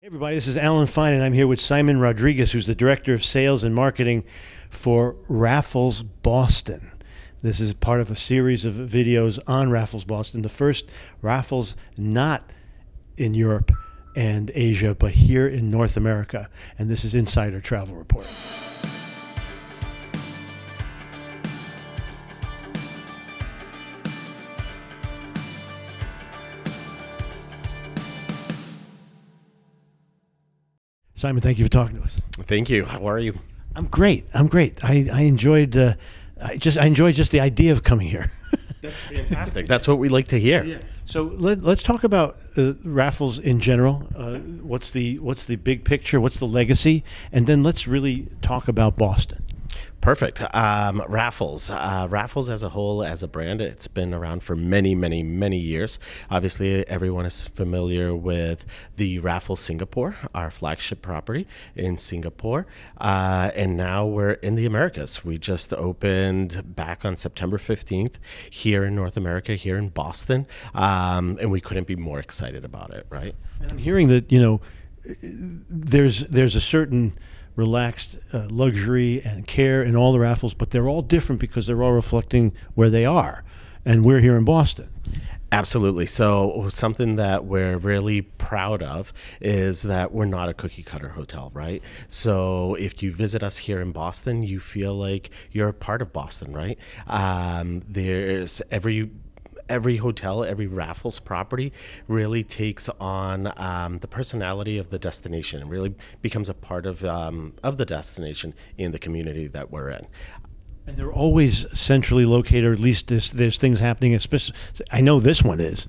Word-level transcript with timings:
Hey 0.00 0.06
everybody, 0.06 0.36
this 0.36 0.46
is 0.46 0.56
Alan 0.56 0.86
Fine, 0.86 1.14
and 1.14 1.24
I'm 1.24 1.32
here 1.32 1.48
with 1.48 1.60
Simon 1.60 1.98
Rodrigues, 1.98 2.52
who's 2.52 2.68
the 2.68 2.74
Director 2.76 3.14
of 3.14 3.24
Sales 3.24 3.64
and 3.64 3.74
Marketing 3.74 4.22
for 4.70 5.16
Raffles 5.26 6.04
Boston. 6.04 6.92
This 7.42 7.58
is 7.58 7.74
part 7.74 8.00
of 8.00 8.08
a 8.08 8.14
series 8.14 8.64
of 8.64 8.74
videos 8.74 9.40
on 9.48 9.70
Raffles 9.70 10.04
Boston. 10.04 10.42
The 10.42 10.48
first 10.48 10.88
Raffles 11.20 11.74
not 11.96 12.48
in 13.16 13.34
Europe 13.34 13.72
and 14.14 14.52
Asia, 14.54 14.94
but 14.94 15.10
here 15.10 15.48
in 15.48 15.68
North 15.68 15.96
America. 15.96 16.48
And 16.78 16.88
this 16.88 17.04
is 17.04 17.16
Insider 17.16 17.60
Travel 17.60 17.96
Report. 17.96 18.28
Simon, 31.18 31.42
thank 31.42 31.58
you 31.58 31.64
for 31.64 31.70
talking 31.70 31.96
to 31.96 32.04
us. 32.04 32.20
Thank 32.44 32.70
you. 32.70 32.84
How 32.84 33.08
are 33.08 33.18
you? 33.18 33.36
I'm 33.74 33.86
great. 33.86 34.24
I'm 34.34 34.46
great. 34.46 34.84
I, 34.84 35.08
I 35.12 35.22
enjoyed 35.22 35.76
uh, 35.76 35.94
I 36.40 36.56
just 36.56 36.78
I 36.78 36.86
enjoyed 36.86 37.16
just 37.16 37.32
the 37.32 37.40
idea 37.40 37.72
of 37.72 37.82
coming 37.82 38.06
here. 38.06 38.30
That's 38.82 39.00
fantastic. 39.00 39.66
That's 39.66 39.88
what 39.88 39.98
we 39.98 40.08
like 40.08 40.28
to 40.28 40.38
hear. 40.38 40.62
Yeah. 40.62 40.78
So 41.06 41.24
let, 41.24 41.64
us 41.64 41.82
talk 41.82 42.04
about 42.04 42.38
uh, 42.56 42.74
raffles 42.84 43.40
in 43.40 43.58
general. 43.58 44.06
Uh, 44.14 44.36
what's 44.62 44.90
the 44.90 45.18
what's 45.18 45.48
the 45.48 45.56
big 45.56 45.84
picture? 45.84 46.20
What's 46.20 46.38
the 46.38 46.46
legacy? 46.46 47.02
And 47.32 47.48
then 47.48 47.64
let's 47.64 47.88
really 47.88 48.28
talk 48.40 48.68
about 48.68 48.96
Boston. 48.96 49.44
Perfect. 50.00 50.42
Um, 50.54 51.02
Raffles. 51.08 51.70
Uh, 51.70 52.06
Raffles 52.08 52.48
as 52.48 52.62
a 52.62 52.70
whole, 52.70 53.02
as 53.02 53.22
a 53.22 53.28
brand, 53.28 53.60
it's 53.60 53.88
been 53.88 54.14
around 54.14 54.42
for 54.42 54.54
many, 54.54 54.94
many, 54.94 55.22
many 55.22 55.58
years. 55.58 55.98
Obviously, 56.30 56.86
everyone 56.88 57.26
is 57.26 57.46
familiar 57.48 58.14
with 58.14 58.64
the 58.96 59.18
Raffles 59.18 59.60
Singapore, 59.60 60.16
our 60.34 60.50
flagship 60.50 61.02
property 61.02 61.46
in 61.74 61.98
Singapore. 61.98 62.66
Uh, 62.98 63.50
and 63.54 63.76
now 63.76 64.06
we're 64.06 64.32
in 64.32 64.54
the 64.54 64.66
Americas. 64.66 65.24
We 65.24 65.36
just 65.36 65.72
opened 65.72 66.76
back 66.76 67.04
on 67.04 67.16
September 67.16 67.58
15th 67.58 68.14
here 68.48 68.84
in 68.84 68.94
North 68.94 69.16
America, 69.16 69.56
here 69.56 69.76
in 69.76 69.88
Boston. 69.88 70.46
Um, 70.74 71.38
and 71.40 71.50
we 71.50 71.60
couldn't 71.60 71.86
be 71.86 71.96
more 71.96 72.20
excited 72.20 72.64
about 72.64 72.94
it, 72.94 73.06
right? 73.10 73.34
And 73.60 73.72
I'm 73.72 73.78
hearing 73.78 74.08
that, 74.08 74.30
you 74.30 74.40
know, 74.40 74.60
there's 75.68 76.20
there's 76.26 76.54
a 76.54 76.60
certain 76.60 77.18
relaxed 77.58 78.16
uh, 78.32 78.46
luxury 78.50 79.20
and 79.24 79.46
care 79.46 79.82
in 79.82 79.96
all 79.96 80.12
the 80.12 80.20
raffles, 80.20 80.54
but 80.54 80.70
they're 80.70 80.88
all 80.88 81.02
different 81.02 81.40
because 81.40 81.66
they're 81.66 81.82
all 81.82 81.92
reflecting 81.92 82.52
where 82.74 82.88
they 82.88 83.04
are. 83.04 83.44
And 83.84 84.04
we're 84.04 84.20
here 84.20 84.36
in 84.36 84.44
Boston. 84.44 84.88
Absolutely. 85.50 86.04
So, 86.06 86.66
something 86.68 87.16
that 87.16 87.46
we're 87.46 87.78
really 87.78 88.20
proud 88.20 88.82
of 88.82 89.14
is 89.40 89.82
that 89.82 90.12
we're 90.12 90.26
not 90.26 90.50
a 90.50 90.54
cookie 90.54 90.82
cutter 90.82 91.08
hotel, 91.08 91.50
right? 91.54 91.82
So, 92.06 92.74
if 92.74 93.02
you 93.02 93.12
visit 93.12 93.42
us 93.42 93.56
here 93.56 93.80
in 93.80 93.92
Boston, 93.92 94.42
you 94.42 94.60
feel 94.60 94.94
like 94.94 95.30
you're 95.50 95.68
a 95.68 95.74
part 95.74 96.02
of 96.02 96.12
Boston, 96.12 96.52
right? 96.52 96.78
Um, 97.06 97.80
there's 97.88 98.60
every 98.70 99.10
every 99.68 99.96
hotel, 99.96 100.44
every 100.44 100.66
Raffles 100.66 101.20
property 101.20 101.72
really 102.06 102.44
takes 102.44 102.88
on 103.00 103.52
um, 103.56 103.98
the 103.98 104.08
personality 104.08 104.78
of 104.78 104.90
the 104.90 104.98
destination 104.98 105.60
and 105.60 105.70
really 105.70 105.94
becomes 106.22 106.48
a 106.48 106.54
part 106.54 106.86
of 106.86 107.04
um, 107.04 107.54
of 107.62 107.76
the 107.76 107.84
destination 107.84 108.54
in 108.76 108.92
the 108.92 108.98
community 108.98 109.46
that 109.46 109.70
we're 109.70 109.90
in. 109.90 110.06
And 110.86 110.96
they're 110.96 111.12
always 111.12 111.66
centrally 111.78 112.24
located, 112.24 112.64
or 112.64 112.72
at 112.72 112.80
least 112.80 113.08
there's, 113.08 113.30
there's 113.30 113.58
things 113.58 113.78
happening. 113.78 114.18
I 114.90 115.02
know 115.02 115.20
this 115.20 115.42
one 115.42 115.60
is. 115.60 115.86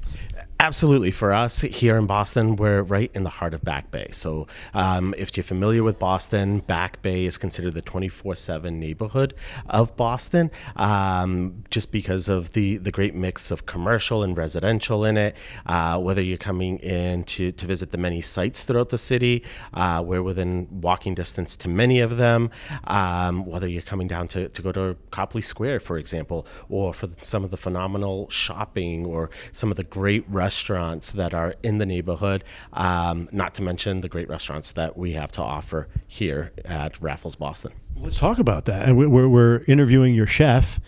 Absolutely. 0.61 1.09
For 1.09 1.31
us 1.31 1.61
here 1.61 1.95
in 1.95 2.05
Boston, 2.05 2.57
we're 2.57 2.81
right 2.81 3.09
in 3.13 3.23
the 3.23 3.29
heart 3.29 3.53
of 3.53 3.61
Back 3.61 3.91
Bay. 3.91 4.09
So, 4.11 4.45
um, 4.73 5.15
if 5.17 5.37
you're 5.37 5.43
familiar 5.45 5.83
with 5.83 5.99
Boston, 5.99 6.59
Back 6.59 7.01
Bay 7.01 7.23
is 7.23 7.37
considered 7.37 7.75
the 7.75 7.81
24 7.81 8.35
7 8.35 8.77
neighborhood 8.77 9.33
of 9.69 9.95
Boston 9.95 10.51
um, 10.75 11.63
just 11.69 11.93
because 11.93 12.27
of 12.27 12.51
the, 12.51 12.75
the 12.75 12.91
great 12.91 13.15
mix 13.15 13.51
of 13.51 13.65
commercial 13.65 14.21
and 14.21 14.35
residential 14.35 15.05
in 15.05 15.15
it. 15.15 15.37
Uh, 15.65 15.97
whether 15.97 16.21
you're 16.21 16.37
coming 16.37 16.77
in 16.79 17.23
to, 17.23 17.53
to 17.53 17.65
visit 17.65 17.91
the 17.91 17.97
many 17.97 18.19
sites 18.19 18.63
throughout 18.63 18.89
the 18.89 18.97
city, 18.97 19.45
uh, 19.73 20.03
we're 20.05 20.21
within 20.21 20.67
walking 20.81 21.15
distance 21.15 21.55
to 21.55 21.69
many 21.69 22.01
of 22.01 22.17
them. 22.17 22.49
Um, 22.83 23.45
whether 23.45 23.67
you're 23.67 23.81
coming 23.81 24.09
down 24.09 24.27
to, 24.29 24.49
to 24.49 24.61
go 24.61 24.73
to 24.73 24.97
Copley 25.09 25.41
Square, 25.41 25.79
for 25.79 25.97
example, 25.97 26.45
or 26.67 26.93
for 26.93 27.07
some 27.21 27.45
of 27.45 27.49
the 27.49 27.57
phenomenal 27.57 28.29
shopping 28.29 29.05
or 29.05 29.29
some 29.53 29.71
of 29.71 29.77
the 29.77 29.85
great 29.85 30.25
restaurants 30.27 30.48
restaurants 30.49 31.11
that 31.11 31.31
are 31.31 31.53
in 31.61 31.77
the 31.77 31.85
neighborhood, 31.85 32.43
um, 32.73 33.29
not 33.31 33.53
to 33.53 33.61
mention 33.61 34.01
the 34.01 34.09
great 34.09 34.27
restaurants 34.27 34.71
that 34.71 34.97
we 34.97 35.11
have 35.11 35.31
to 35.31 35.43
offer 35.43 35.87
here 36.07 36.51
at 36.65 36.99
Raffles 36.99 37.35
Boston. 37.35 37.71
Let's 37.95 38.17
talk 38.17 38.39
about 38.39 38.65
that. 38.65 38.87
And 38.87 38.97
we're, 38.97 39.29
we're 39.29 39.63
interviewing 39.67 40.15
your 40.15 40.25
chef. 40.25 40.79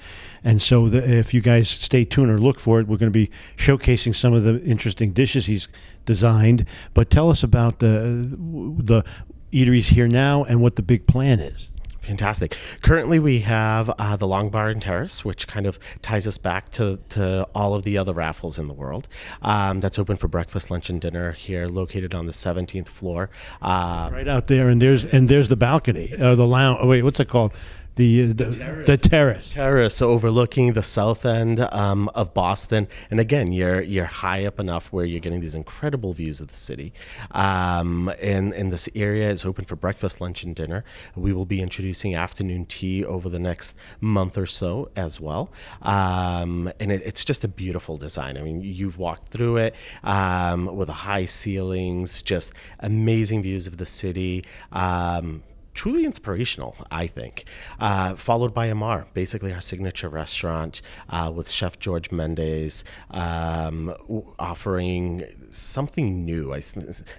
And 0.44 0.60
so, 0.60 0.90
the, 0.90 1.20
if 1.20 1.32
you 1.36 1.42
guys 1.42 1.70
stay 1.70 2.06
tuned 2.06 2.32
or 2.32 2.40
look 2.40 2.60
for 2.60 2.80
it, 2.80 2.88
we're 2.88 2.98
going 2.98 3.12
to 3.12 3.20
be 3.26 3.30
showcasing 3.56 4.16
some 4.16 4.34
of 4.34 4.44
the 4.44 4.60
interesting 4.64 5.14
dishes 5.14 5.46
he's 5.46 5.68
designed. 6.06 6.66
But 6.96 7.12
tell 7.12 7.30
us 7.30 7.44
about 7.44 7.78
the 7.78 8.36
the 8.80 9.04
eateries 9.52 9.90
here 9.94 10.08
now 10.08 10.44
and 10.44 10.60
what 10.64 10.76
the 10.78 10.82
big 10.82 11.06
plan 11.06 11.40
is. 11.40 11.70
Fantastic. 12.02 12.58
Currently, 12.82 13.20
we 13.20 13.42
have 13.42 13.90
uh, 13.92 14.16
the 14.16 14.26
Long 14.26 14.50
Bar 14.50 14.70
and 14.70 14.82
Terrace, 14.82 15.24
which 15.24 15.48
kind 15.48 15.68
of 15.68 15.78
ties 16.02 16.26
us 16.26 16.40
back 16.40 16.70
to, 16.70 17.00
to 17.10 17.48
all 17.54 17.76
of 17.76 17.84
the 17.84 17.96
other 17.98 18.12
raffles 18.12 18.58
in 18.58 18.68
the 18.68 18.74
world. 18.74 19.08
Um, 19.44 19.82
that's 19.82 20.00
open 20.00 20.18
for 20.18 20.28
breakfast, 20.28 20.72
lunch, 20.72 20.90
and 20.90 21.00
dinner 21.00 21.34
here, 21.34 21.68
located 21.68 22.16
on 22.16 22.26
the 22.26 22.32
17th 22.32 22.88
floor. 22.88 23.30
Uh, 23.62 24.10
right 24.12 24.28
out 24.28 24.48
there, 24.48 24.68
and 24.68 24.82
there's 24.82 25.06
and 25.06 25.30
there's 25.30 25.48
the 25.50 25.56
balcony, 25.56 26.12
uh, 26.20 26.34
the 26.34 26.48
lounge. 26.48 26.80
Oh, 26.82 26.88
wait, 26.88 27.04
what's 27.04 27.20
it 27.20 27.28
called? 27.28 27.54
The 28.02 28.34
the 28.34 28.52
terrace. 28.52 28.88
the 28.88 28.98
terrace. 28.98 29.50
terrace 29.50 30.02
overlooking 30.02 30.74
the 30.74 30.82
south 30.82 31.26
end 31.26 31.60
um, 31.60 32.10
of 32.16 32.34
Boston. 32.34 32.88
And 33.12 33.20
again, 33.20 33.52
you're 33.52 33.82
you're 33.82 34.06
high 34.06 34.46
up 34.46 34.60
enough 34.60 34.88
where 34.88 35.06
you're 35.06 35.20
getting 35.20 35.42
these 35.42 35.54
incredible 35.54 36.14
views 36.14 36.42
of 36.42 36.48
the 36.48 36.56
city. 36.56 36.94
Um, 37.32 38.12
and 38.22 38.54
and 38.54 38.72
this 38.72 38.90
area 38.96 39.30
is 39.30 39.46
open 39.46 39.66
for 39.66 39.76
breakfast, 39.76 40.20
lunch, 40.20 40.44
and 40.44 40.56
dinner. 40.56 40.84
We 41.16 41.32
will 41.32 41.46
be 41.46 41.62
introducing 41.62 42.16
afternoon 42.16 42.66
tea 42.66 43.06
over 43.06 43.30
the 43.30 43.40
next 43.40 43.76
month 44.00 44.38
or 44.38 44.48
so 44.48 44.90
as 44.96 45.20
well. 45.20 45.52
Um, 45.84 46.72
and 46.80 46.92
it, 46.92 47.02
it's 47.06 47.24
just 47.24 47.44
a 47.44 47.48
beautiful 47.48 47.98
design. 47.98 48.36
I 48.38 48.42
mean, 48.42 48.62
you've 48.62 48.98
walked 48.98 49.30
through 49.30 49.58
it 49.58 49.76
um, 50.04 50.76
with 50.76 50.88
the 50.88 50.94
high 50.94 51.26
ceilings, 51.26 52.24
just 52.24 52.54
amazing 52.80 53.44
views 53.44 53.68
of 53.68 53.78
the 53.78 53.86
city. 53.86 54.44
Um, 54.72 55.44
truly 55.74 56.06
inspirational, 56.06 56.76
I 56.92 57.08
think. 57.08 57.46
Uh, 57.80 58.16
followed 58.16 58.54
by 58.54 58.68
Amar, 58.68 59.08
basically 59.14 59.54
our 59.54 59.62
signature 59.62 60.10
restaurant 60.10 60.82
uh, 61.10 61.32
with 61.34 61.50
Chef 61.50 61.80
George 61.80 62.12
Mendes, 62.12 62.84
um, 63.12 63.94
offering 64.40 65.26
something 65.52 66.26
new, 66.26 66.56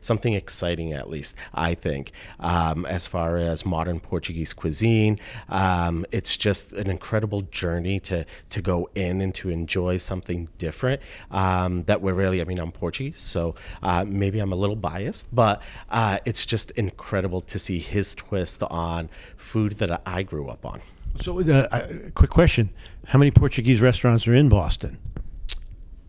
something 0.00 0.34
exciting 0.34 0.92
at 0.92 1.08
least, 1.08 1.34
I 1.54 1.74
think, 1.74 2.12
um, 2.40 2.84
as 2.86 3.06
far 3.06 3.36
as 3.36 3.64
modern 3.64 4.00
Portuguese 4.00 4.52
cuisine. 4.52 5.18
Um, 5.48 6.04
it's 6.10 6.36
just 6.36 6.72
an 6.72 6.90
incredible 6.90 7.42
journey 7.42 8.00
to, 8.00 8.26
to 8.50 8.62
go 8.62 8.90
in 8.94 9.20
and 9.20 9.34
to 9.36 9.48
enjoy 9.48 9.96
something 9.96 10.48
different 10.58 11.00
um, 11.30 11.84
that 11.84 12.02
we're 12.02 12.14
really, 12.14 12.40
I 12.40 12.44
mean, 12.44 12.58
I'm 12.58 12.72
Portuguese, 12.72 13.20
so 13.20 13.54
uh, 13.82 14.04
maybe 14.06 14.38
I'm 14.40 14.52
a 14.52 14.56
little 14.56 14.76
biased, 14.76 15.34
but 15.34 15.62
uh, 15.90 16.18
it's 16.24 16.44
just 16.44 16.70
incredible 16.72 17.40
to 17.42 17.58
see 17.58 17.78
his 17.78 18.14
twist 18.14 18.32
twist 18.32 18.62
on 18.70 19.08
food 19.36 19.72
that 19.72 20.02
I 20.06 20.22
grew 20.22 20.48
up 20.48 20.64
on. 20.64 20.80
So, 21.20 21.40
uh, 21.40 21.86
quick 22.14 22.30
question: 22.30 22.70
How 23.06 23.18
many 23.18 23.30
Portuguese 23.30 23.82
restaurants 23.82 24.26
are 24.26 24.34
in 24.34 24.48
Boston? 24.48 24.98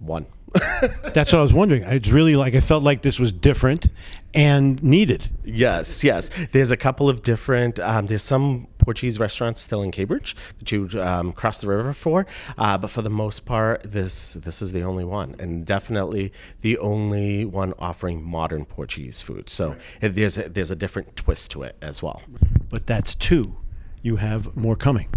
One. 0.03 0.25
That's 1.13 1.33
what 1.33 1.39
I 1.39 1.41
was 1.41 1.53
wondering. 1.53 1.83
It's 1.83 2.09
really 2.09 2.35
like 2.35 2.53
I 2.53 2.59
felt 2.59 2.83
like 2.83 3.01
this 3.01 3.19
was 3.19 3.33
different 3.33 3.87
and 4.35 4.81
needed. 4.83 5.29
Yes, 5.43 6.03
yes. 6.03 6.29
There's 6.51 6.69
a 6.69 6.77
couple 6.77 7.09
of 7.09 7.23
different. 7.23 7.79
Um, 7.79 8.05
there's 8.05 8.21
some 8.21 8.67
Portuguese 8.77 9.19
restaurants 9.19 9.61
still 9.61 9.81
in 9.81 9.91
Cambridge 9.91 10.35
that 10.59 10.71
you 10.71 10.89
um, 11.01 11.31
cross 11.31 11.61
the 11.61 11.67
river 11.67 11.91
for, 11.93 12.27
uh, 12.57 12.77
but 12.77 12.91
for 12.91 13.01
the 13.01 13.09
most 13.09 13.45
part, 13.45 13.81
this 13.83 14.35
this 14.35 14.61
is 14.61 14.73
the 14.73 14.83
only 14.83 15.03
one, 15.03 15.35
and 15.39 15.65
definitely 15.65 16.31
the 16.61 16.77
only 16.77 17.45
one 17.45 17.73
offering 17.79 18.21
modern 18.21 18.65
Portuguese 18.65 19.21
food. 19.21 19.49
So 19.49 19.69
right. 19.69 20.13
there's 20.13 20.37
a, 20.37 20.49
there's 20.49 20.71
a 20.71 20.75
different 20.75 21.15
twist 21.15 21.49
to 21.51 21.63
it 21.63 21.77
as 21.81 22.03
well. 22.03 22.21
But 22.69 22.85
that's 22.85 23.15
two. 23.15 23.57
You 24.05 24.17
have 24.17 24.53
more 24.57 24.75
coming. 24.75 25.07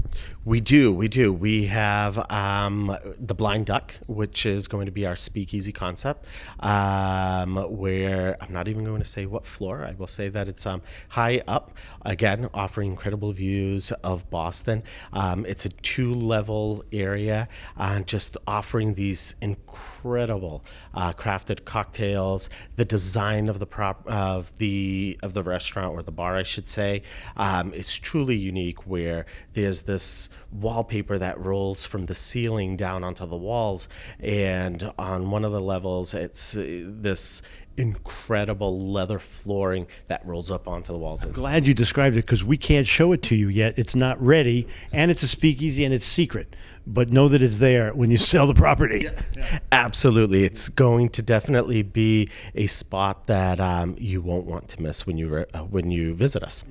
We 0.45 0.61
do, 0.61 0.93
we 0.93 1.09
do. 1.09 1.33
We 1.33 1.67
have 1.67 2.31
um, 2.31 2.97
the 3.19 3.35
Blind 3.35 3.67
Duck, 3.67 3.95
which 4.07 4.47
is 4.47 4.69
going 4.69 4.87
to 4.87 4.93
be 4.93 5.05
our 5.05 5.17
speakeasy 5.17 5.73
concept, 5.73 6.25
um, 6.61 7.57
where 7.77 8.37
I'm 8.41 8.53
not 8.53 8.69
even 8.69 8.85
going 8.85 9.03
to 9.03 9.09
say 9.09 9.27
what 9.27 9.45
floor. 9.45 9.85
I 9.85 9.95
will 9.95 10.07
say 10.07 10.29
that 10.29 10.47
it's 10.47 10.65
um, 10.67 10.83
high 11.09 11.43
up, 11.49 11.77
again, 12.03 12.49
offering 12.55 12.91
incredible 12.91 13.33
views 13.33 13.91
of 14.05 14.31
Boston. 14.31 14.85
Um, 15.13 15.45
it's 15.47 15.65
a 15.65 15.71
two 15.71 16.15
level 16.15 16.85
area, 16.93 17.49
uh, 17.77 18.03
just 18.03 18.37
offering 18.47 18.95
these 18.95 19.35
incredible 19.41 20.65
uh, 20.95 21.13
crafted 21.13 21.65
cocktails. 21.65 22.49
The 22.77 22.85
design 22.85 23.49
of 23.49 23.59
the 23.59 23.67
prop 23.67 24.07
of 24.07 24.57
the 24.59 25.19
of 25.25 25.35
the 25.35 25.43
restaurant 25.43 25.93
or 25.93 26.03
the 26.03 26.13
bar, 26.13 26.37
I 26.37 26.45
should 26.45 26.69
say, 26.69 27.03
um, 27.37 27.75
is 27.75 27.93
truly 27.99 28.37
unique. 28.37 28.76
Where 28.85 29.27
there's 29.53 29.83
this 29.83 30.29
wallpaper 30.51 31.19
that 31.19 31.39
rolls 31.39 31.87
from 31.87 32.07
the 32.07 32.15
ceiling 32.15 32.77
down 32.77 33.05
onto 33.05 33.27
the 33.27 33.37
walls, 33.37 33.89
and 34.19 34.93
on 34.99 35.31
one 35.31 35.45
of 35.45 35.53
the 35.53 35.61
levels, 35.61 36.15
it's 36.15 36.57
uh, 36.57 36.85
this 36.87 37.43
incredible 37.77 38.81
leather 38.81 39.19
flooring 39.19 39.87
that 40.07 40.25
rolls 40.27 40.51
up 40.51 40.67
onto 40.69 40.93
the 40.93 40.99
walls. 40.99 41.25
as 41.25 41.37
Glad 41.37 41.67
you 41.67 41.75
described 41.75 42.17
it 42.17 42.23
because 42.23 42.45
we 42.45 42.57
can't 42.57 42.87
show 42.87 43.13
it 43.13 43.23
to 43.25 43.37
you 43.37 43.49
yet. 43.49 43.75
It's 43.79 43.95
not 43.95 44.21
ready, 44.21 44.67
and 44.93 45.11
it's 45.11 45.23
a 45.23 45.29
speakeasy 45.29 45.85
and 45.85 45.93
it's 45.93 46.07
secret. 46.07 46.57
But 46.87 47.11
know 47.11 47.29
that 47.29 47.43
it's 47.43 47.59
there 47.59 47.93
when 47.93 48.11
you 48.11 48.17
sell 48.33 48.47
the 48.47 48.55
property. 48.55 49.09
Absolutely, 49.73 50.45
it's 50.45 50.69
going 50.69 51.11
to 51.11 51.23
definitely 51.23 51.83
be 51.83 52.29
a 52.55 52.67
spot 52.67 53.27
that 53.27 53.61
um, 53.61 53.97
you 53.99 54.23
won't 54.23 54.47
want 54.47 54.69
to 54.71 54.83
miss 54.83 55.07
when 55.07 55.19
you 55.19 55.29
re- 55.29 55.47
uh, 55.53 55.61
when 55.61 55.91
you 55.91 56.15
visit 56.15 56.43
us. 56.43 56.65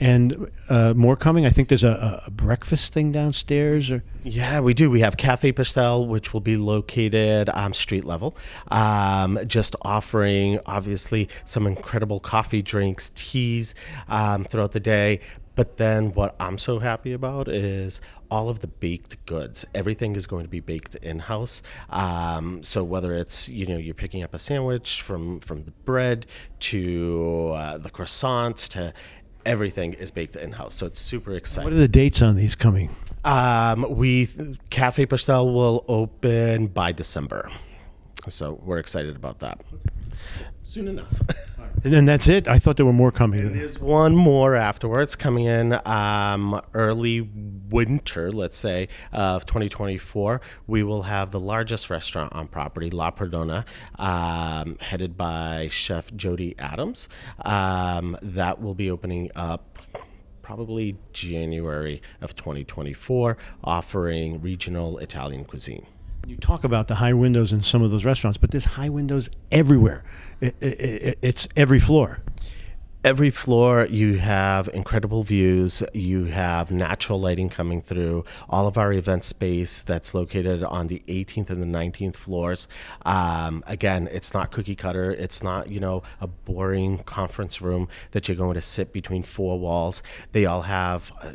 And 0.00 0.50
uh, 0.68 0.92
more 0.94 1.16
coming. 1.16 1.46
I 1.46 1.50
think 1.50 1.68
there's 1.68 1.84
a, 1.84 2.22
a 2.26 2.30
breakfast 2.30 2.92
thing 2.92 3.12
downstairs. 3.12 3.90
Or 3.90 4.02
Yeah, 4.24 4.60
we 4.60 4.74
do. 4.74 4.90
We 4.90 5.00
have 5.00 5.16
Cafe 5.16 5.52
Pastel, 5.52 6.06
which 6.06 6.32
will 6.32 6.40
be 6.40 6.56
located 6.56 7.48
um, 7.50 7.72
street 7.72 8.04
level, 8.04 8.36
um, 8.68 9.38
just 9.46 9.76
offering 9.82 10.58
obviously 10.66 11.28
some 11.46 11.66
incredible 11.66 12.20
coffee, 12.20 12.60
drinks, 12.60 13.12
teas 13.14 13.74
um, 14.08 14.44
throughout 14.44 14.72
the 14.72 14.80
day. 14.80 15.20
But 15.54 15.76
then 15.76 16.12
what 16.14 16.34
I'm 16.40 16.58
so 16.58 16.80
happy 16.80 17.12
about 17.12 17.48
is 17.48 18.00
all 18.30 18.48
of 18.48 18.60
the 18.60 18.66
baked 18.66 19.24
goods. 19.26 19.64
Everything 19.74 20.16
is 20.16 20.26
going 20.26 20.44
to 20.44 20.50
be 20.50 20.60
baked 20.60 20.96
in 20.96 21.20
house. 21.20 21.62
Um, 21.90 22.62
so 22.62 22.82
whether 22.82 23.14
it's 23.14 23.48
you 23.48 23.66
know 23.66 23.76
you're 23.76 23.94
picking 23.94 24.24
up 24.24 24.34
a 24.34 24.38
sandwich 24.38 25.02
from 25.02 25.40
from 25.40 25.64
the 25.64 25.70
bread 25.70 26.26
to 26.60 27.52
uh, 27.54 27.78
the 27.78 27.90
croissants 27.90 28.68
to 28.70 28.92
everything 29.46 29.92
is 29.94 30.10
baked 30.10 30.36
in 30.36 30.52
house. 30.52 30.74
So 30.74 30.86
it's 30.86 31.00
super 31.00 31.34
exciting. 31.34 31.64
what 31.64 31.72
are 31.72 31.80
the 31.80 31.88
dates 31.88 32.22
on 32.22 32.36
these 32.36 32.54
coming? 32.54 32.90
Um, 33.24 33.86
we 33.96 34.28
Cafe 34.70 35.06
Pastel 35.06 35.52
will 35.52 35.84
open 35.88 36.66
by 36.66 36.92
December, 36.92 37.50
so 38.28 38.60
we're 38.62 38.78
excited 38.78 39.16
about 39.16 39.38
that. 39.40 39.60
Soon 40.62 40.88
enough. 40.88 41.20
And 41.84 41.92
then 41.92 42.06
that's 42.06 42.28
it. 42.28 42.48
I 42.48 42.58
thought 42.58 42.78
there 42.78 42.86
were 42.86 42.94
more 42.94 43.12
coming. 43.12 43.52
There's 43.52 43.78
one 43.78 44.16
more 44.16 44.54
afterwards 44.54 45.14
coming 45.16 45.44
in 45.44 45.78
um, 45.86 46.58
early 46.72 47.20
winter, 47.20 48.32
let's 48.32 48.56
say, 48.56 48.88
of 49.12 49.44
2024. 49.44 50.40
We 50.66 50.82
will 50.82 51.02
have 51.02 51.30
the 51.30 51.40
largest 51.40 51.90
restaurant 51.90 52.32
on 52.32 52.48
property, 52.48 52.88
La 52.88 53.10
Perdona, 53.10 53.66
um, 53.98 54.78
headed 54.80 55.18
by 55.18 55.68
Chef 55.70 56.10
Jody 56.16 56.58
Adams. 56.58 57.10
Um, 57.44 58.16
that 58.22 58.62
will 58.62 58.74
be 58.74 58.90
opening 58.90 59.30
up 59.36 59.78
probably 60.40 60.96
January 61.12 62.00
of 62.22 62.34
2024, 62.34 63.36
offering 63.62 64.40
regional 64.40 64.96
Italian 64.98 65.44
cuisine. 65.44 65.86
You 66.26 66.36
talk 66.36 66.64
about 66.64 66.88
the 66.88 66.94
high 66.96 67.12
windows 67.12 67.52
in 67.52 67.62
some 67.62 67.82
of 67.82 67.90
those 67.90 68.04
restaurants, 68.04 68.38
but 68.38 68.50
there's 68.50 68.64
high 68.64 68.88
windows 68.88 69.28
everywhere. 69.52 70.04
It, 70.40 70.56
it, 70.60 70.66
it, 70.66 71.18
it's 71.22 71.48
every 71.56 71.78
floor. 71.78 72.20
Every 73.04 73.28
floor 73.28 73.86
you 73.90 74.14
have 74.14 74.68
incredible 74.72 75.22
views. 75.22 75.82
You 75.92 76.24
have 76.24 76.70
natural 76.70 77.20
lighting 77.20 77.50
coming 77.50 77.80
through. 77.80 78.24
All 78.48 78.66
of 78.66 78.78
our 78.78 78.92
event 78.92 79.24
space 79.24 79.82
that's 79.82 80.14
located 80.14 80.64
on 80.64 80.86
the 80.86 81.02
18th 81.06 81.50
and 81.50 81.62
the 81.62 81.66
19th 81.66 82.16
floors. 82.16 82.66
Um, 83.04 83.62
again 83.66 84.08
it's 84.10 84.32
not 84.32 84.50
cookie 84.50 84.74
cutter. 84.74 85.10
It's 85.12 85.42
not 85.42 85.70
you 85.70 85.80
know 85.80 86.02
a 86.20 86.26
boring 86.26 86.98
conference 87.04 87.60
room 87.60 87.88
that 88.12 88.26
you're 88.26 88.36
going 88.36 88.54
to 88.54 88.62
sit 88.62 88.92
between 88.92 89.22
four 89.22 89.58
walls. 89.60 90.02
They 90.32 90.46
all 90.46 90.62
have 90.62 91.12
uh, 91.20 91.32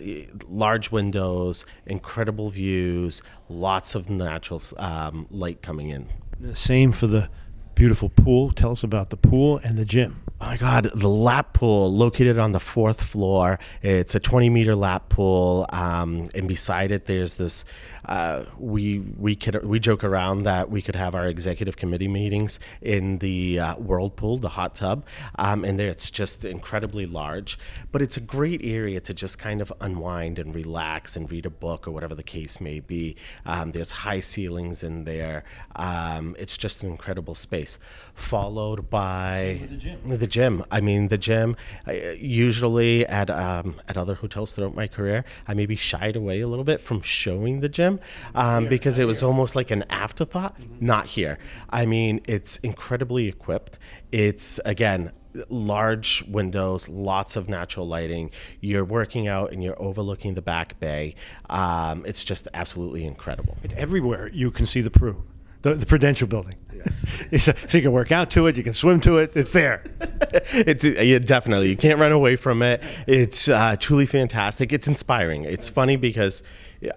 large 0.48 0.92
windows 0.92 1.66
incredible 1.86 2.50
views 2.50 3.22
lots 3.48 3.96
of 3.96 4.10
natural 4.10 4.62
um, 4.78 5.28
light 5.30 5.62
coming 5.62 5.90
in. 5.90 6.08
The 6.40 6.56
same 6.56 6.92
for 6.92 7.08
the 7.08 7.30
beautiful 7.76 8.10
pool. 8.10 8.52
Tell 8.52 8.72
us 8.72 8.84
about 8.84 9.10
the 9.10 9.18
pool 9.18 9.58
and 9.64 9.78
the 9.78 9.86
gym. 9.86 10.22
Oh 10.42 10.46
my 10.46 10.56
God, 10.56 10.90
the 10.96 11.10
lap 11.10 11.52
pool 11.52 11.94
located 11.94 12.40
on 12.40 12.54
the 12.54 12.62
fourth 12.62 13.04
floor. 13.04 13.60
It's 13.82 14.16
a 14.16 14.22
20 14.22 14.50
meter 14.50 14.74
lap 14.74 15.10
pool, 15.10 15.66
um, 15.74 16.30
and 16.34 16.48
beside 16.48 16.92
it, 16.92 17.08
there's 17.08 17.36
this. 17.36 17.66
Uh, 18.06 18.46
we 18.58 19.00
we 19.00 19.36
could 19.36 19.66
we 19.66 19.80
joke 19.80 20.02
around 20.02 20.44
that 20.44 20.72
we 20.72 20.82
could 20.82 20.96
have 20.96 21.14
our 21.14 21.28
executive 21.28 21.76
committee 21.76 22.08
meetings 22.08 22.58
in 22.82 23.18
the 23.18 23.60
uh, 23.60 23.76
whirlpool, 23.76 24.38
the 24.38 24.50
hot 24.50 24.76
tub, 24.76 25.06
um, 25.38 25.66
and 25.66 25.78
there 25.78 25.90
it's 25.90 26.10
just 26.10 26.46
incredibly 26.46 27.06
large. 27.06 27.60
But 27.92 28.02
it's 28.02 28.16
a 28.16 28.22
great 28.22 28.62
area 28.64 29.02
to 29.02 29.14
just 29.14 29.40
kind 29.40 29.60
of 29.60 29.74
unwind 29.82 30.40
and 30.40 30.56
relax 30.56 31.18
and 31.18 31.30
read 31.30 31.46
a 31.46 31.50
book 31.52 31.86
or 31.86 31.92
whatever 31.92 32.16
the 32.16 32.24
case 32.24 32.62
may 32.62 32.80
be. 32.80 33.18
Um, 33.46 33.72
there's 33.72 33.92
high 33.92 34.22
ceilings 34.22 34.84
in 34.84 35.04
there. 35.04 35.44
Um, 35.76 36.34
it's 36.40 36.56
just 36.56 36.82
an 36.82 36.90
incredible 36.90 37.36
space. 37.36 37.78
Followed 38.14 38.90
by 38.90 39.68
the 40.06 40.29
gym. 40.30 40.64
I 40.72 40.80
mean, 40.82 41.10
the 41.10 41.18
gym. 41.18 41.56
I, 41.86 42.18
usually 42.20 43.06
at 43.06 43.30
um, 43.30 43.76
at 43.88 43.98
other 43.98 44.16
hotels 44.16 44.54
throughout 44.54 44.76
my 44.76 44.88
career, 44.88 45.26
I 45.48 45.54
maybe 45.54 45.76
shied 45.76 46.16
away 46.16 46.40
a 46.42 46.48
little 46.48 46.64
bit 46.64 46.80
from 46.80 47.02
showing 47.02 47.60
the 47.60 47.70
gym 47.70 48.00
um, 48.36 48.68
because 48.68 49.00
it 49.00 49.06
was 49.06 49.22
almost 49.24 49.56
like 49.56 49.72
an 49.72 49.84
afterthought. 49.90 50.58
Not 50.80 51.08
here. 51.08 51.38
I 51.70 51.86
mean, 51.86 52.22
it's 52.28 52.58
incredibly 52.58 53.28
equipped. 53.28 53.78
It's 54.12 54.60
again 54.66 55.12
large 55.50 56.24
windows, 56.28 56.88
lots 56.88 57.36
of 57.36 57.50
natural 57.50 57.88
lighting. 57.88 58.32
You're 58.62 58.86
working 58.86 59.28
out 59.28 59.52
and 59.52 59.64
you're 59.64 59.82
overlooking 59.82 60.34
the 60.34 60.42
back 60.42 60.80
bay. 60.80 61.16
Um, 61.50 62.06
it's 62.06 62.24
just 62.24 62.48
absolutely 62.54 63.06
incredible. 63.06 63.58
And 63.64 63.74
everywhere 63.74 64.30
you 64.34 64.52
can 64.52 64.66
see 64.66 64.82
the 64.82 64.90
Pru, 64.90 65.22
the, 65.62 65.76
the 65.76 65.86
Prudential 65.86 66.28
Building. 66.28 66.56
Yes. 66.74 67.24
so 67.44 67.78
you 67.78 67.82
can 67.82 67.92
work 67.92 68.12
out 68.12 68.32
to 68.32 68.48
it, 68.48 68.58
you 68.58 68.64
can 68.64 68.74
swim 68.74 69.02
to 69.02 69.18
it. 69.18 69.36
It's 69.36 69.52
there. 69.52 69.84
it's 70.00 70.84
yeah, 70.84 71.20
definitely 71.20 71.70
you 71.70 71.78
can't 71.78 72.00
run 72.00 72.12
away 72.12 72.36
from 72.36 72.62
it. 72.62 72.84
It's 73.08 73.48
uh, 73.48 73.76
truly 73.78 74.06
fantastic. 74.06 74.72
It's 74.72 74.88
inspiring. 74.88 75.44
It's 75.44 75.70
funny 75.70 75.98
because 75.98 76.44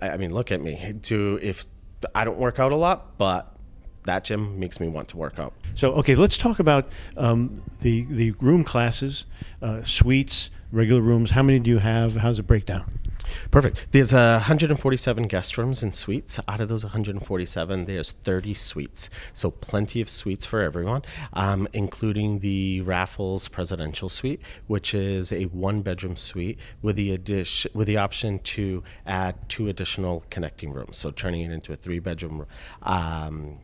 I 0.00 0.10
I 0.10 0.16
mean, 0.16 0.32
look 0.32 0.52
at 0.52 0.60
me. 0.60 0.94
Do 1.00 1.38
if 1.42 1.66
I 2.14 2.24
don't 2.24 2.38
work 2.38 2.58
out 2.58 2.72
a 2.72 2.76
lot, 2.76 3.18
but 3.18 3.56
that 4.04 4.24
gym 4.24 4.58
makes 4.58 4.80
me 4.80 4.88
want 4.88 5.08
to 5.08 5.16
work 5.16 5.38
out. 5.38 5.52
So 5.74 5.92
okay, 5.94 6.14
let's 6.14 6.38
talk 6.38 6.58
about 6.58 6.90
um, 7.16 7.62
the 7.80 8.04
the 8.04 8.32
room 8.32 8.64
classes, 8.64 9.26
uh, 9.60 9.82
suites, 9.82 10.50
regular 10.70 11.00
rooms. 11.00 11.30
How 11.30 11.42
many 11.42 11.58
do 11.58 11.70
you 11.70 11.78
have? 11.78 12.16
How's 12.16 12.38
it 12.38 12.46
break 12.46 12.66
down? 12.66 13.01
Perfect. 13.50 13.86
There's 13.92 14.12
uh, 14.12 14.38
147 14.42 15.26
guest 15.26 15.58
rooms 15.58 15.82
and 15.82 15.94
suites. 15.94 16.40
Out 16.48 16.60
of 16.60 16.68
those 16.68 16.84
147, 16.84 17.84
there's 17.84 18.12
30 18.12 18.54
suites. 18.54 19.10
So 19.34 19.50
plenty 19.50 20.00
of 20.00 20.08
suites 20.08 20.46
for 20.46 20.60
everyone, 20.60 21.02
um, 21.32 21.68
including 21.72 22.40
the 22.40 22.80
Raffles 22.82 23.48
Presidential 23.48 24.08
Suite, 24.08 24.40
which 24.66 24.94
is 24.94 25.32
a 25.32 25.44
one-bedroom 25.44 26.16
suite 26.16 26.58
with 26.80 26.96
the 26.96 27.12
addition 27.12 27.70
with 27.74 27.86
the 27.86 27.96
option 27.96 28.38
to 28.40 28.82
add 29.06 29.36
two 29.48 29.68
additional 29.68 30.24
connecting 30.30 30.72
rooms. 30.72 30.96
So 30.96 31.10
turning 31.10 31.42
it 31.42 31.52
into 31.52 31.72
a 31.72 31.76
three-bedroom. 31.76 32.46
Um, 32.82 33.58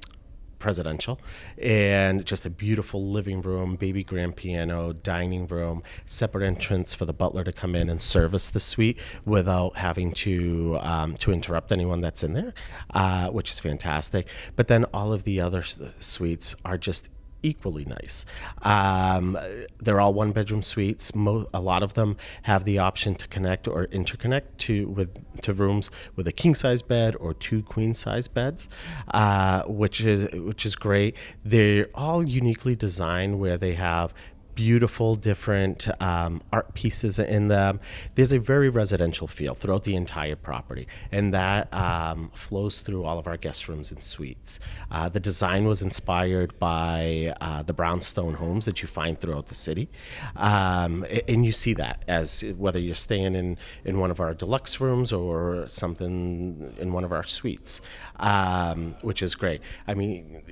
presidential 0.58 1.20
and 1.60 2.24
just 2.24 2.44
a 2.44 2.50
beautiful 2.50 3.10
living 3.10 3.40
room 3.40 3.76
baby 3.76 4.02
grand 4.02 4.36
piano 4.36 4.92
dining 4.92 5.46
room 5.46 5.82
separate 6.06 6.44
entrance 6.44 6.94
for 6.94 7.04
the 7.04 7.12
butler 7.12 7.44
to 7.44 7.52
come 7.52 7.74
in 7.74 7.88
and 7.88 8.02
service 8.02 8.50
the 8.50 8.60
suite 8.60 8.98
without 9.24 9.76
having 9.76 10.12
to 10.12 10.78
um, 10.80 11.14
to 11.14 11.32
interrupt 11.32 11.72
anyone 11.72 12.00
that's 12.00 12.22
in 12.22 12.32
there 12.34 12.52
uh, 12.94 13.28
which 13.28 13.50
is 13.50 13.60
fantastic. 13.60 14.28
But 14.56 14.68
then 14.68 14.84
all 14.86 15.12
of 15.12 15.24
the 15.24 15.40
other 15.40 15.62
suites 15.62 16.56
are 16.64 16.78
just 16.78 17.08
equally 17.42 17.84
nice. 17.84 18.24
Um, 18.62 19.38
they're 19.78 20.00
all 20.00 20.14
one 20.14 20.32
bedroom 20.32 20.62
suites. 20.62 21.14
Mo- 21.14 21.48
a 21.52 21.60
lot 21.60 21.82
of 21.82 21.94
them 21.94 22.16
have 22.42 22.64
the 22.64 22.78
option 22.78 23.14
to 23.16 23.28
connect 23.28 23.68
or 23.68 23.86
interconnect 23.86 24.56
to 24.58 24.88
with 24.88 25.10
to 25.42 25.52
rooms 25.52 25.90
with 26.16 26.26
a 26.26 26.32
king 26.32 26.54
size 26.54 26.82
bed 26.82 27.14
or 27.20 27.34
two 27.34 27.62
queen 27.62 27.94
size 27.94 28.28
beds, 28.28 28.68
uh, 29.12 29.62
which 29.64 30.00
is 30.00 30.28
which 30.32 30.66
is 30.66 30.76
great. 30.76 31.16
They're 31.44 31.88
all 31.94 32.28
uniquely 32.28 32.74
designed 32.76 33.38
where 33.38 33.56
they 33.56 33.74
have 33.74 34.14
beautiful 34.58 35.14
different 35.14 35.86
um, 36.02 36.42
art 36.52 36.74
pieces 36.74 37.20
in 37.20 37.46
them. 37.46 37.78
There's 38.16 38.32
a 38.32 38.40
very 38.40 38.68
residential 38.68 39.28
feel 39.28 39.54
throughout 39.54 39.84
the 39.84 39.94
entire 39.94 40.34
property, 40.34 40.88
and 41.12 41.32
that 41.32 41.72
um, 41.72 42.32
flows 42.34 42.80
through 42.80 43.04
all 43.04 43.20
of 43.20 43.28
our 43.28 43.36
guest 43.36 43.68
rooms 43.68 43.92
and 43.92 44.02
suites. 44.02 44.58
Uh, 44.90 45.08
the 45.08 45.20
design 45.20 45.66
was 45.66 45.80
inspired 45.80 46.58
by 46.58 47.32
uh, 47.40 47.62
the 47.62 47.72
brownstone 47.72 48.34
homes 48.34 48.64
that 48.64 48.82
you 48.82 48.88
find 48.88 49.20
throughout 49.20 49.46
the 49.46 49.54
city, 49.54 49.88
um, 50.34 51.06
and 51.28 51.46
you 51.46 51.52
see 51.52 51.74
that 51.74 52.02
as 52.08 52.42
whether 52.56 52.80
you're 52.80 52.96
staying 52.96 53.36
in 53.36 53.56
in 53.84 54.00
one 54.00 54.10
of 54.10 54.18
our 54.18 54.34
deluxe 54.34 54.80
rooms 54.80 55.12
or 55.12 55.68
something 55.68 56.74
in 56.80 56.90
one 56.90 57.04
of 57.04 57.12
our 57.12 57.22
suites, 57.22 57.80
um, 58.18 58.96
which 59.02 59.22
is 59.22 59.36
great. 59.36 59.60
I 59.86 59.94
mean, 59.94 60.42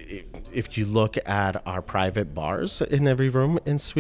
if 0.53 0.79
you 0.79 0.85
look 0.85 1.19
at 1.27 1.67
our 1.67 1.83
private 1.83 2.35
bars 2.35 2.81
in 2.83 3.09
every 3.09 3.29
room 3.29 3.59
and 3.67 3.81
suite, 3.81 3.96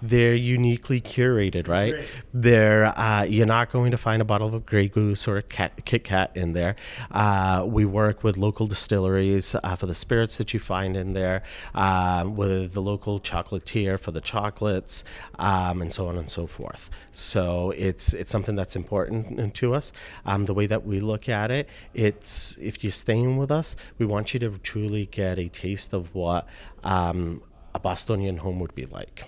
they're 0.00 0.34
uniquely 0.34 1.00
curated, 1.00 1.68
right? 1.68 1.94
Great. 1.94 2.08
They're 2.32 2.86
uh, 2.98 3.24
you're 3.24 3.46
not 3.46 3.70
going 3.70 3.90
to 3.90 3.96
find 3.96 4.22
a 4.22 4.24
bottle 4.24 4.54
of 4.54 4.64
Grey 4.64 4.88
Goose 4.88 5.26
or 5.26 5.36
a 5.36 5.42
cat, 5.42 5.84
Kit 5.84 6.04
Kat 6.04 6.30
in 6.34 6.52
there. 6.52 6.76
Uh, 7.10 7.64
we 7.66 7.84
work 7.84 8.22
with 8.22 8.36
local 8.36 8.66
distilleries 8.66 9.54
uh, 9.54 9.76
for 9.76 9.86
the 9.86 9.94
spirits 9.94 10.38
that 10.38 10.54
you 10.54 10.60
find 10.60 10.96
in 10.96 11.12
there, 11.14 11.42
um, 11.74 12.36
with 12.36 12.74
the 12.74 12.82
local 12.82 13.18
chocolatier 13.20 13.98
for 13.98 14.12
the 14.12 14.20
chocolates, 14.20 15.04
um, 15.38 15.82
and 15.82 15.92
so 15.92 16.06
on 16.06 16.16
and 16.16 16.30
so 16.30 16.46
forth. 16.46 16.90
So 17.12 17.72
it's 17.76 18.12
it's 18.12 18.30
something 18.30 18.54
that's 18.54 18.76
important 18.76 19.54
to 19.54 19.74
us. 19.74 19.92
Um, 20.24 20.44
the 20.44 20.54
way 20.54 20.66
that 20.66 20.84
we 20.86 21.00
look 21.00 21.28
at 21.28 21.50
it, 21.50 21.68
it's 21.92 22.56
if 22.58 22.84
you're 22.84 22.92
staying 22.92 23.36
with 23.36 23.50
us, 23.50 23.76
we 23.98 24.06
want 24.06 24.32
you 24.32 24.40
to 24.40 24.50
truly 24.58 25.06
get 25.06 25.38
a 25.38 25.48
taste 25.48 25.92
of 25.92 26.14
what 26.14 26.46
um, 26.84 27.42
a 27.74 27.80
Bostonian 27.80 28.38
home 28.38 28.60
would 28.60 28.74
be 28.74 28.86
like. 28.86 29.24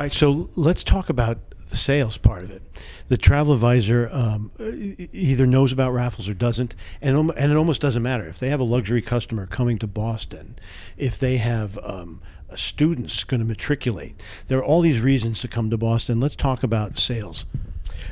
All 0.00 0.04
right, 0.04 0.12
so 0.14 0.48
let's 0.56 0.82
talk 0.82 1.10
about 1.10 1.36
the 1.68 1.76
sales 1.76 2.16
part 2.16 2.42
of 2.42 2.50
it. 2.50 2.62
The 3.08 3.18
travel 3.18 3.52
advisor 3.52 4.08
um, 4.10 4.50
either 5.12 5.46
knows 5.46 5.74
about 5.74 5.90
raffles 5.90 6.26
or 6.26 6.32
doesn't, 6.32 6.74
and 7.02 7.30
and 7.32 7.52
it 7.52 7.54
almost 7.54 7.82
doesn't 7.82 8.02
matter 8.02 8.26
if 8.26 8.38
they 8.38 8.48
have 8.48 8.60
a 8.60 8.64
luxury 8.64 9.02
customer 9.02 9.44
coming 9.44 9.76
to 9.76 9.86
Boston, 9.86 10.58
if 10.96 11.18
they 11.18 11.36
have 11.36 11.78
um, 11.82 12.22
students 12.54 13.24
going 13.24 13.40
to 13.40 13.46
matriculate. 13.46 14.18
There 14.46 14.56
are 14.56 14.64
all 14.64 14.80
these 14.80 15.02
reasons 15.02 15.42
to 15.42 15.48
come 15.48 15.68
to 15.68 15.76
Boston. 15.76 16.18
Let's 16.18 16.34
talk 16.34 16.62
about 16.62 16.96
sales. 16.96 17.44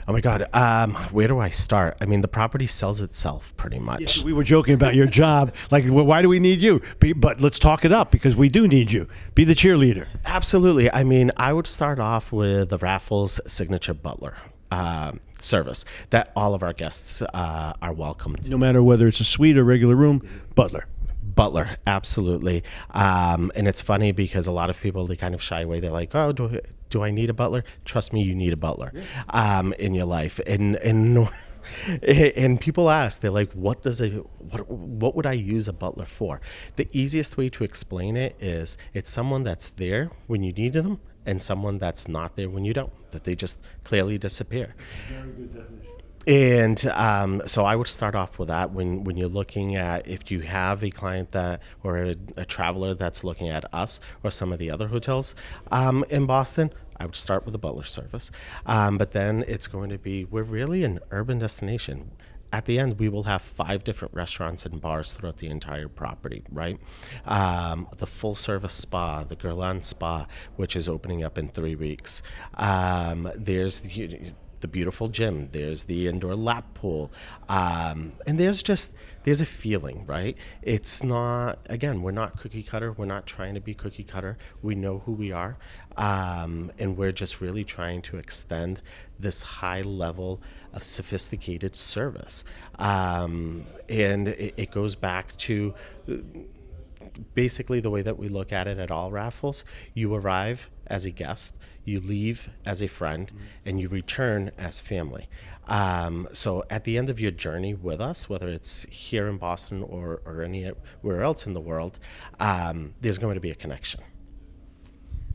Oh 0.06 0.12
my 0.12 0.20
God, 0.20 0.46
um, 0.52 0.94
where 1.10 1.28
do 1.28 1.38
I 1.38 1.50
start? 1.50 1.96
I 2.00 2.06
mean, 2.06 2.20
the 2.20 2.28
property 2.28 2.66
sells 2.66 3.00
itself 3.00 3.56
pretty 3.56 3.78
much. 3.78 4.18
Yeah, 4.18 4.24
we 4.24 4.32
were 4.32 4.44
joking 4.44 4.74
about 4.74 4.94
your 4.94 5.06
job. 5.06 5.54
Like, 5.70 5.84
well, 5.88 6.04
why 6.04 6.22
do 6.22 6.28
we 6.28 6.40
need 6.40 6.60
you? 6.60 6.82
But 7.16 7.40
let's 7.40 7.58
talk 7.58 7.84
it 7.84 7.92
up 7.92 8.10
because 8.10 8.36
we 8.36 8.48
do 8.48 8.68
need 8.68 8.92
you. 8.92 9.06
Be 9.34 9.44
the 9.44 9.54
cheerleader. 9.54 10.06
Absolutely. 10.24 10.90
I 10.92 11.04
mean, 11.04 11.30
I 11.36 11.52
would 11.52 11.66
start 11.66 11.98
off 11.98 12.32
with 12.32 12.70
the 12.70 12.78
Raffles 12.78 13.40
Signature 13.46 13.94
Butler. 13.94 14.36
Um, 14.70 15.20
service 15.40 15.84
that 16.10 16.32
all 16.36 16.54
of 16.54 16.62
our 16.62 16.72
guests 16.72 17.22
uh, 17.22 17.72
are 17.80 17.92
welcome. 17.92 18.36
To. 18.36 18.50
No 18.50 18.58
matter 18.58 18.82
whether 18.82 19.06
it's 19.06 19.20
a 19.20 19.24
suite 19.24 19.56
or 19.56 19.64
regular 19.64 19.94
room, 19.94 20.20
butler. 20.54 20.86
Butler, 21.34 21.76
absolutely. 21.86 22.64
Um, 22.90 23.52
and 23.54 23.68
it's 23.68 23.82
funny 23.82 24.12
because 24.12 24.46
a 24.46 24.52
lot 24.52 24.70
of 24.70 24.80
people 24.80 25.06
they 25.06 25.16
kind 25.16 25.34
of 25.34 25.42
shy 25.42 25.60
away. 25.62 25.80
They're 25.80 25.90
like, 25.90 26.14
"Oh, 26.14 26.32
do, 26.32 26.60
do 26.90 27.02
I 27.02 27.10
need 27.10 27.30
a 27.30 27.34
butler?" 27.34 27.64
Trust 27.84 28.12
me, 28.12 28.22
you 28.22 28.34
need 28.34 28.52
a 28.52 28.56
butler 28.56 28.92
um, 29.30 29.72
in 29.74 29.94
your 29.94 30.06
life. 30.06 30.40
And 30.46 30.76
and 30.76 31.28
and 32.36 32.60
people 32.60 32.90
ask, 32.90 33.20
they're 33.20 33.30
like, 33.30 33.52
"What 33.52 33.82
does 33.82 34.00
a 34.00 34.08
what 34.08 34.68
what 34.70 35.14
would 35.14 35.26
I 35.26 35.32
use 35.32 35.68
a 35.68 35.72
butler 35.72 36.06
for?" 36.06 36.40
The 36.76 36.88
easiest 36.92 37.36
way 37.36 37.48
to 37.50 37.64
explain 37.64 38.16
it 38.16 38.36
is 38.40 38.76
it's 38.94 39.10
someone 39.10 39.44
that's 39.44 39.68
there 39.68 40.10
when 40.26 40.42
you 40.42 40.52
need 40.52 40.72
them 40.72 41.00
and 41.26 41.42
someone 41.42 41.78
that's 41.78 42.08
not 42.08 42.36
there 42.36 42.48
when 42.48 42.64
you 42.64 42.72
don't. 42.72 42.92
That 43.10 43.24
they 43.24 43.34
just 43.34 43.58
clearly 43.84 44.18
disappear. 44.18 44.74
Very 45.08 45.32
good 45.32 45.52
definition. 45.52 45.77
And 46.28 46.84
um, 46.88 47.40
so 47.46 47.64
I 47.64 47.74
would 47.74 47.88
start 47.88 48.14
off 48.14 48.38
with 48.38 48.48
that 48.48 48.70
when, 48.70 49.02
when 49.02 49.16
you're 49.16 49.28
looking 49.28 49.76
at 49.76 50.06
if 50.06 50.30
you 50.30 50.40
have 50.40 50.84
a 50.84 50.90
client 50.90 51.32
that 51.32 51.62
or 51.82 51.96
a, 51.96 52.16
a 52.36 52.44
traveler 52.44 52.92
that's 52.92 53.24
looking 53.24 53.48
at 53.48 53.72
us 53.74 53.98
or 54.22 54.30
some 54.30 54.52
of 54.52 54.58
the 54.58 54.70
other 54.70 54.88
hotels 54.88 55.34
um, 55.70 56.04
in 56.10 56.26
Boston. 56.26 56.70
I 57.00 57.06
would 57.06 57.16
start 57.16 57.46
with 57.46 57.52
the 57.52 57.58
butler 57.58 57.84
service, 57.84 58.30
um, 58.66 58.98
but 58.98 59.12
then 59.12 59.44
it's 59.48 59.68
going 59.68 59.88
to 59.88 59.98
be 59.98 60.24
we're 60.24 60.42
really 60.42 60.84
an 60.84 60.98
urban 61.10 61.38
destination 61.38 62.10
at 62.52 62.64
the 62.64 62.78
end, 62.78 62.98
we 62.98 63.08
will 63.10 63.24
have 63.24 63.42
five 63.42 63.84
different 63.84 64.14
restaurants 64.14 64.64
and 64.64 64.80
bars 64.80 65.12
throughout 65.12 65.36
the 65.36 65.48
entire 65.48 65.88
property, 65.88 66.42
right? 66.50 66.78
Um, 67.26 67.88
the 67.98 68.06
full 68.06 68.34
service 68.34 68.72
spa, 68.72 69.24
the 69.24 69.36
Guerlain 69.36 69.84
Spa, 69.84 70.26
which 70.56 70.74
is 70.74 70.88
opening 70.88 71.22
up 71.22 71.36
in 71.36 71.48
three 71.48 71.76
weeks. 71.76 72.22
Um, 72.54 73.30
there's 73.36 73.80
the, 73.80 74.32
the 74.60 74.68
beautiful 74.68 75.08
gym. 75.08 75.48
There's 75.52 75.84
the 75.84 76.08
indoor 76.08 76.34
lap 76.34 76.74
pool, 76.74 77.12
um, 77.48 78.12
and 78.26 78.38
there's 78.38 78.62
just 78.62 78.94
there's 79.24 79.40
a 79.40 79.46
feeling, 79.46 80.04
right? 80.06 80.36
It's 80.62 81.02
not 81.02 81.58
again. 81.66 82.02
We're 82.02 82.12
not 82.12 82.38
cookie 82.38 82.62
cutter. 82.62 82.92
We're 82.92 83.06
not 83.06 83.26
trying 83.26 83.54
to 83.54 83.60
be 83.60 83.74
cookie 83.74 84.04
cutter. 84.04 84.38
We 84.62 84.74
know 84.74 85.00
who 85.00 85.12
we 85.12 85.32
are, 85.32 85.56
um, 85.96 86.72
and 86.78 86.96
we're 86.96 87.12
just 87.12 87.40
really 87.40 87.64
trying 87.64 88.02
to 88.02 88.16
extend 88.16 88.80
this 89.18 89.42
high 89.42 89.82
level 89.82 90.40
of 90.72 90.82
sophisticated 90.82 91.74
service. 91.76 92.44
Um, 92.78 93.64
and 93.88 94.28
it, 94.28 94.54
it 94.56 94.70
goes 94.70 94.94
back 94.94 95.36
to 95.38 95.74
basically 97.34 97.80
the 97.80 97.90
way 97.90 98.02
that 98.02 98.18
we 98.18 98.28
look 98.28 98.52
at 98.52 98.66
it 98.66 98.78
at 98.78 98.90
all 98.90 99.10
raffles 99.10 99.64
you 99.94 100.14
arrive 100.14 100.70
as 100.88 101.06
a 101.06 101.10
guest 101.10 101.56
you 101.84 102.00
leave 102.00 102.50
as 102.66 102.82
a 102.82 102.86
friend 102.86 103.28
mm-hmm. 103.28 103.44
and 103.66 103.80
you 103.80 103.88
return 103.88 104.50
as 104.58 104.80
family. 104.80 105.28
Um, 105.66 106.28
so 106.32 106.62
at 106.70 106.84
the 106.84 106.96
end 106.96 107.10
of 107.10 107.20
your 107.20 107.30
journey 107.30 107.74
with 107.74 108.00
us 108.00 108.28
whether 108.28 108.48
it's 108.48 108.84
here 108.84 109.28
in 109.28 109.36
boston 109.36 109.82
or, 109.82 110.22
or 110.24 110.42
anywhere 110.42 111.22
else 111.22 111.46
in 111.46 111.52
the 111.52 111.60
world 111.60 111.98
um, 112.40 112.94
there's 113.00 113.18
going 113.18 113.34
to 113.34 113.40
be 113.40 113.50
a 113.50 113.54
connection. 113.54 114.00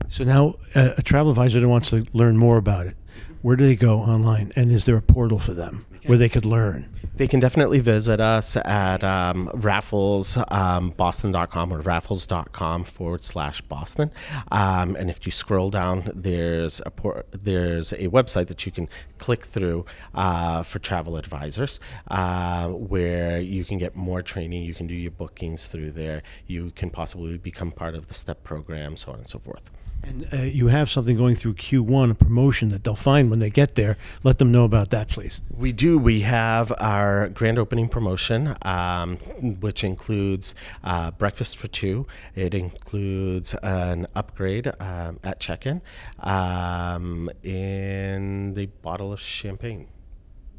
So 0.08 0.24
now 0.24 0.54
a 0.74 1.02
travel 1.02 1.30
advisor 1.30 1.60
that 1.60 1.68
wants 1.68 1.90
to 1.90 2.04
learn 2.12 2.36
more 2.36 2.56
about 2.56 2.86
it. 2.86 2.96
Where 3.42 3.56
do 3.56 3.66
they 3.66 3.76
go 3.76 4.00
online 4.00 4.52
and 4.56 4.70
is 4.70 4.84
there 4.84 4.96
a 4.96 5.02
portal 5.02 5.38
for 5.38 5.54
them 5.54 5.84
where 6.06 6.18
they 6.18 6.28
could 6.28 6.44
learn 6.44 6.88
they 7.16 7.28
can 7.28 7.38
definitely 7.38 7.78
visit 7.78 8.20
us 8.20 8.56
at 8.56 9.04
um, 9.04 9.48
rafflesboston.com 9.54 11.72
um, 11.72 11.78
or 11.78 11.80
raffles.com 11.80 12.82
forward 12.84 13.22
slash 13.22 13.60
Boston. 13.60 14.10
Um, 14.50 14.96
and 14.96 15.08
if 15.08 15.24
you 15.24 15.30
scroll 15.30 15.70
down, 15.70 16.10
there's 16.14 16.82
a 16.84 16.90
por- 16.90 17.24
there's 17.30 17.92
a 17.92 18.08
website 18.08 18.48
that 18.48 18.66
you 18.66 18.72
can 18.72 18.88
click 19.18 19.44
through 19.44 19.86
uh, 20.14 20.64
for 20.64 20.80
travel 20.80 21.16
advisors 21.16 21.78
uh, 22.08 22.66
where 22.68 23.40
you 23.40 23.64
can 23.64 23.78
get 23.78 23.94
more 23.94 24.22
training. 24.22 24.64
You 24.64 24.74
can 24.74 24.88
do 24.88 24.94
your 24.94 25.12
bookings 25.12 25.66
through 25.66 25.92
there. 25.92 26.24
You 26.46 26.72
can 26.74 26.90
possibly 26.90 27.38
become 27.38 27.70
part 27.70 27.94
of 27.94 28.08
the 28.08 28.14
STEP 28.14 28.42
program, 28.42 28.96
so 28.96 29.12
on 29.12 29.18
and 29.18 29.28
so 29.28 29.38
forth. 29.38 29.70
And 30.06 30.28
uh, 30.32 30.36
you 30.42 30.68
have 30.68 30.90
something 30.90 31.16
going 31.16 31.34
through 31.34 31.54
Q1, 31.54 32.10
a 32.10 32.14
promotion 32.14 32.68
that 32.70 32.84
they'll 32.84 32.94
find 32.94 33.30
when 33.30 33.38
they 33.38 33.50
get 33.50 33.74
there. 33.74 33.96
Let 34.22 34.38
them 34.38 34.52
know 34.52 34.64
about 34.64 34.90
that, 34.90 35.08
please. 35.08 35.40
We 35.50 35.72
do. 35.72 35.98
We 35.98 36.20
have 36.20 36.72
our 36.78 37.28
grand 37.28 37.58
opening 37.58 37.88
promotion, 37.88 38.54
um, 38.62 39.16
which 39.60 39.82
includes 39.82 40.54
uh, 40.82 41.10
breakfast 41.12 41.56
for 41.56 41.68
two. 41.68 42.06
It 42.34 42.54
includes 42.54 43.54
an 43.62 44.06
upgrade 44.14 44.70
um, 44.80 45.18
at 45.22 45.40
check 45.40 45.66
in 45.66 45.80
um, 46.20 47.30
and 47.42 48.56
a 48.58 48.66
bottle 48.66 49.12
of 49.12 49.20
champagne, 49.20 49.88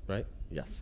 right? 0.08 0.26
Yes. 0.50 0.82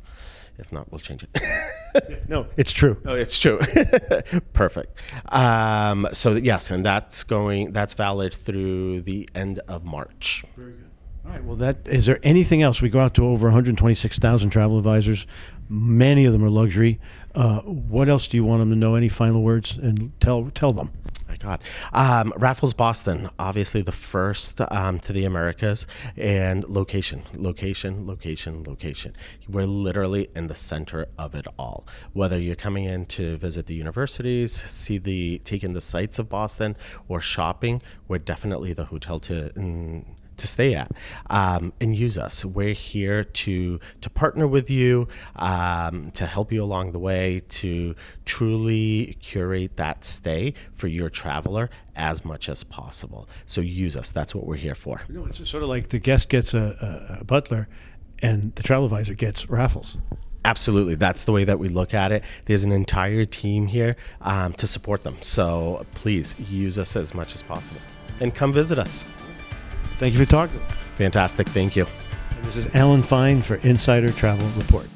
If 0.58 0.72
not, 0.72 0.92
we'll 0.92 1.00
change 1.00 1.24
it. 1.24 2.26
no, 2.30 2.46
it's 2.58 2.72
true. 2.72 2.98
Oh, 3.06 3.16
it's 3.16 3.40
true. 3.40 3.60
Perfect. 4.54 5.00
Um, 5.30 6.08
so 6.14 6.34
yes, 6.34 6.70
and 6.70 6.86
that's 6.86 7.24
going. 7.24 7.72
That's 7.72 7.94
valid 7.96 8.34
through 8.34 9.02
the 9.02 9.28
end 9.34 9.60
of 9.68 9.84
March. 9.84 10.44
Very 10.56 10.74
good. 10.74 10.90
All 11.26 11.32
right. 11.32 11.44
Well, 11.44 11.56
that 11.58 11.88
is 11.88 12.06
there 12.06 12.20
anything 12.22 12.62
else? 12.62 12.82
We 12.82 12.90
go 12.90 13.00
out 13.00 13.14
to 13.16 13.26
over 13.26 13.48
126,000 13.48 14.50
travel 14.50 14.78
advisors. 14.78 15.26
Many 15.70 16.26
of 16.26 16.34
them 16.34 16.44
are 16.44 16.50
luxury. 16.50 17.00
Uh, 17.34 17.62
what 17.62 18.10
else 18.10 18.28
do 18.28 18.38
you 18.38 18.44
want 18.44 18.60
them 18.60 18.70
to 18.70 18.76
know? 18.76 18.96
Any 18.96 19.10
final 19.10 19.42
words 19.42 19.78
and 19.78 20.12
tell 20.20 20.52
tell 20.54 20.74
them? 20.74 20.92
God. 21.44 21.62
Um, 21.92 22.34
Raffles 22.38 22.74
Boston, 22.74 23.30
obviously 23.38 23.82
the 23.82 23.92
first 23.92 24.62
um, 24.72 25.00
to 25.00 25.12
the 25.12 25.26
Americas, 25.26 25.86
and 26.16 26.68
location, 26.68 27.24
location, 27.36 28.08
location, 28.08 28.64
location. 28.64 29.14
We're 29.50 29.66
literally 29.66 30.30
in 30.36 30.48
the 30.48 30.56
center 30.56 31.08
of 31.18 31.36
it 31.36 31.46
all. 31.60 31.86
Whether 32.14 32.40
you're 32.40 32.56
coming 32.56 32.86
in 32.86 33.06
to 33.08 33.38
visit 33.38 33.66
the 33.66 33.76
universities, 33.76 34.54
see 34.54 34.98
the 34.98 35.40
take 35.44 35.64
in 35.64 35.74
the 35.74 35.82
sights 35.82 36.18
of 36.18 36.30
Boston, 36.30 36.78
or 37.08 37.20
shopping, 37.20 37.82
we're 38.08 38.20
definitely 38.20 38.74
the 38.74 38.86
hotel 38.86 39.20
to. 39.20 39.50
Mm, 39.56 40.06
to 40.38 40.48
stay 40.48 40.76
at 40.76 40.92
um, 41.30 41.74
and 41.80 41.96
use 41.96 42.18
us. 42.18 42.46
We're 42.46 42.74
here 42.74 43.24
to 43.24 43.80
to 44.02 44.10
partner 44.10 44.48
with 44.48 44.70
you, 44.70 45.08
um, 45.36 46.12
to 46.12 46.26
help 46.26 46.52
you 46.52 46.64
along 46.64 46.92
the 46.92 47.00
way, 47.00 47.42
to 47.50 47.96
truly 48.26 49.18
curate 49.22 49.78
that 49.78 50.06
stay 50.06 50.54
for 50.74 50.88
your 50.88 51.10
traveler 51.10 51.70
as 51.96 52.26
much 52.26 52.50
as 52.50 52.64
possible. 52.64 53.28
So 53.46 53.62
use 53.62 53.96
us. 53.96 54.12
That's 54.12 54.34
what 54.34 54.46
we're 54.46 54.56
here 54.56 54.76
for. 54.76 55.02
No, 55.10 55.26
it's 55.26 55.38
sort 55.50 55.64
of 55.64 55.70
like 55.70 55.90
the 55.90 56.00
guest 56.00 56.30
gets 56.30 56.54
a, 56.54 57.10
a, 57.18 57.22
a 57.22 57.24
butler, 57.24 57.68
and 58.22 58.54
the 58.56 58.64
travel 58.64 58.86
advisor 58.86 59.14
gets 59.14 59.50
raffles. 59.50 59.98
Absolutely. 60.46 60.96
That's 60.96 61.24
the 61.24 61.32
way 61.32 61.46
that 61.46 61.58
we 61.58 61.70
look 61.70 61.94
at 61.94 62.12
it. 62.12 62.24
There's 62.46 62.66
an 62.66 62.74
entire 62.74 63.24
team 63.24 63.68
here 63.68 63.96
um, 64.20 64.52
to 64.54 64.68
support 64.68 65.04
them. 65.04 65.18
So 65.22 65.86
please 65.96 66.36
use 66.52 66.78
us 66.78 66.98
as 66.98 67.14
much 67.14 67.34
as 67.34 67.42
possible 67.42 67.80
and 68.20 68.36
come 68.36 68.52
visit 68.52 68.78
us. 68.78 69.06
Thank 69.98 70.14
you 70.14 70.20
for 70.26 70.30
talking. 70.30 70.60
Fantastic. 70.96 71.48
Thank 71.50 71.76
you. 71.76 71.86
This 72.44 72.58
is 72.58 72.76
Alan 72.76 73.04
Fine 73.04 73.42
for 73.42 73.56
Insider 73.56 74.12
Travel 74.12 74.48
Report. 74.58 74.88